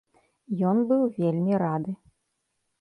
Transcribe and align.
Ён 0.69 0.77
быў 0.93 1.05
вельмі 1.19 1.53
рады. 1.67 1.91